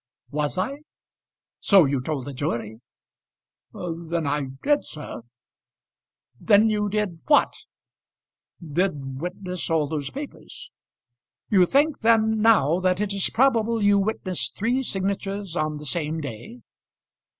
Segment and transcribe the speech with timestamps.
[0.31, 0.79] "Was I?"
[1.59, 2.81] "So you told the jury."
[3.71, 5.21] "Then I did, sir."
[6.39, 7.53] "Then you did what?"
[8.59, 10.71] "Did witness all those papers."
[11.51, 16.19] "You think then now that it is probable you witnessed three signatures on the same
[16.19, 16.61] day?"